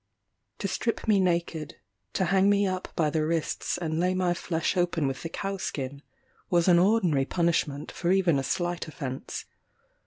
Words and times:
To 0.57 0.67
strip 0.67 1.07
me 1.07 1.19
naked 1.19 1.75
to 2.13 2.25
hang 2.25 2.49
me 2.49 2.65
up 2.65 2.87
by 2.95 3.11
the 3.11 3.23
wrists 3.23 3.77
and 3.77 3.99
lay 3.99 4.15
my 4.15 4.33
flesh 4.33 4.75
open 4.75 5.05
with 5.05 5.21
the 5.21 5.29
cow 5.29 5.57
skin, 5.57 6.01
was 6.49 6.67
an 6.67 6.79
ordinary 6.79 7.25
punishment 7.25 7.91
for 7.91 8.11
even 8.11 8.39
a 8.39 8.43
slight 8.43 8.87
offence. 8.87 9.45